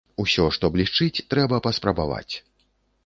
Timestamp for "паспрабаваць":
1.67-2.33